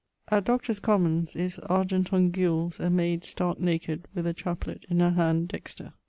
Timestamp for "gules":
2.31-2.79